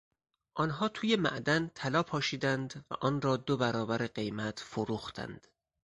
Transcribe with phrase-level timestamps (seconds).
[0.57, 5.47] آنها توی معدن طلا پاشیدند و آنرا دو برابر قیمت فروختند.